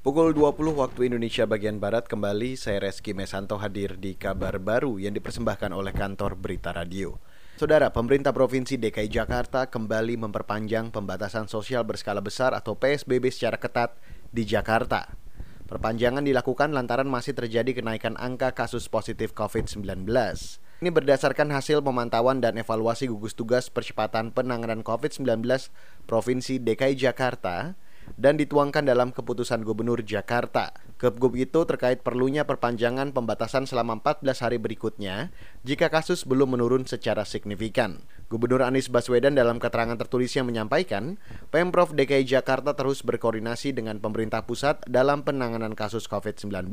[0.00, 5.12] Pukul 20 waktu Indonesia bagian Barat kembali saya Reski Mesanto hadir di kabar baru yang
[5.12, 7.20] dipersembahkan oleh kantor Berita Radio.
[7.60, 13.92] Saudara, pemerintah Provinsi DKI Jakarta kembali memperpanjang pembatasan sosial berskala besar atau PSBB secara ketat
[14.32, 15.04] di Jakarta.
[15.68, 19.84] Perpanjangan dilakukan lantaran masih terjadi kenaikan angka kasus positif COVID-19.
[20.80, 25.44] Ini berdasarkan hasil pemantauan dan evaluasi gugus tugas percepatan penanganan COVID-19
[26.08, 27.76] Provinsi DKI Jakarta
[28.16, 30.72] dan dituangkan dalam keputusan Gubernur Jakarta.
[30.96, 35.32] Kepgub itu terkait perlunya perpanjangan pembatasan selama 14 hari berikutnya
[35.66, 38.04] jika kasus belum menurun secara signifikan.
[38.30, 41.18] Gubernur Anies Baswedan dalam keterangan tertulisnya menyampaikan,
[41.50, 46.70] Pemprov DKI Jakarta terus berkoordinasi dengan pemerintah pusat dalam penanganan kasus COVID-19.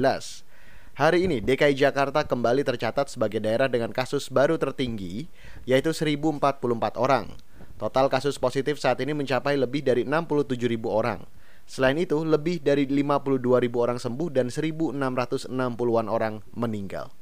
[0.98, 5.30] Hari ini DKI Jakarta kembali tercatat sebagai daerah dengan kasus baru tertinggi,
[5.70, 7.38] yaitu 1044 orang.
[7.78, 11.22] Total kasus positif saat ini mencapai lebih dari 67 ribu orang.
[11.70, 17.14] Selain itu, lebih dari 52 ribu orang sembuh dan 1.660-an orang meninggal.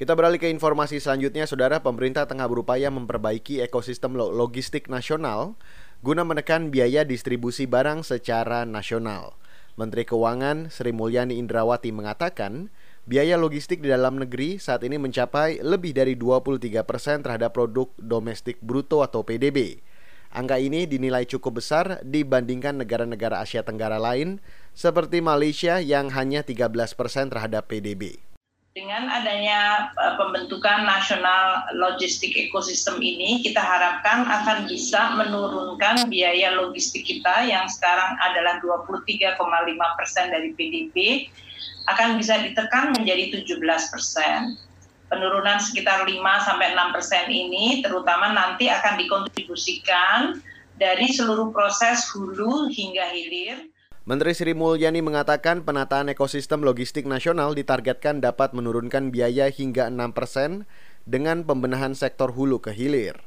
[0.00, 1.84] Kita beralih ke informasi selanjutnya, Saudara.
[1.84, 5.60] Pemerintah tengah berupaya memperbaiki ekosistem logistik nasional
[6.02, 9.38] guna menekan biaya distribusi barang secara nasional.
[9.78, 12.74] Menteri Keuangan Sri Mulyani Indrawati mengatakan,
[13.06, 19.00] biaya logistik di dalam negeri saat ini mencapai lebih dari 23% terhadap produk domestik bruto
[19.06, 19.80] atau PDB.
[20.32, 24.40] Angka ini dinilai cukup besar dibandingkan negara-negara Asia Tenggara lain
[24.72, 26.96] seperti Malaysia yang hanya 13%
[27.28, 28.16] terhadap PDB.
[28.72, 37.04] Dengan adanya e, pembentukan nasional logistik ekosistem ini, kita harapkan akan bisa menurunkan biaya logistik
[37.04, 39.36] kita yang sekarang adalah 23,5
[40.00, 41.28] persen dari PDB,
[41.92, 43.60] akan bisa ditekan menjadi 17
[43.92, 44.56] persen
[45.12, 46.16] penurunan sekitar 5
[46.48, 50.40] sampai 6 persen ini terutama nanti akan dikontribusikan
[50.80, 53.68] dari seluruh proses hulu hingga hilir.
[54.08, 60.64] Menteri Sri Mulyani mengatakan penataan ekosistem logistik nasional ditargetkan dapat menurunkan biaya hingga 6 persen
[61.04, 63.20] dengan pembenahan sektor hulu ke hilir.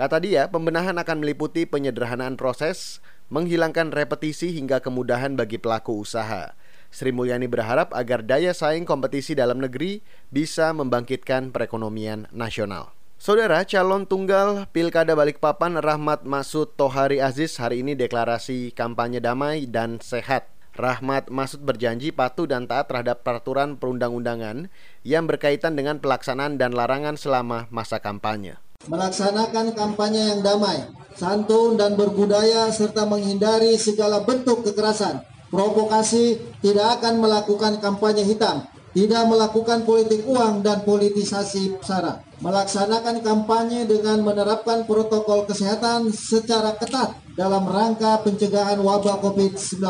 [0.00, 6.56] Kata dia, pembenahan akan meliputi penyederhanaan proses, menghilangkan repetisi hingga kemudahan bagi pelaku usaha.
[6.94, 9.98] Sri Mulyani berharap agar daya saing kompetisi dalam negeri
[10.30, 12.94] bisa membangkitkan perekonomian nasional.
[13.18, 19.98] Saudara calon tunggal Pilkada Balikpapan Rahmat Masud Tohari Aziz hari ini deklarasi kampanye damai dan
[19.98, 20.46] sehat.
[20.78, 24.70] Rahmat Masud berjanji patuh dan taat terhadap peraturan perundang-undangan
[25.02, 28.54] yang berkaitan dengan pelaksanaan dan larangan selama masa kampanye.
[28.86, 30.86] Melaksanakan kampanye yang damai,
[31.18, 39.22] santun dan berbudaya serta menghindari segala bentuk kekerasan provokasi, tidak akan melakukan kampanye hitam, tidak
[39.30, 47.70] melakukan politik uang dan politisasi sara, melaksanakan kampanye dengan menerapkan protokol kesehatan secara ketat dalam
[47.70, 49.82] rangka pencegahan wabah COVID-19.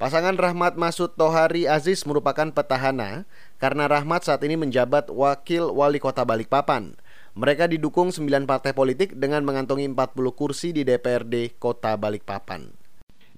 [0.00, 3.28] Pasangan Rahmat Masud Tohari Aziz merupakan petahana
[3.60, 6.96] karena Rahmat saat ini menjabat Wakil Wali Kota Balikpapan.
[7.36, 12.79] Mereka didukung 9 partai politik dengan mengantongi 40 kursi di DPRD Kota Balikpapan.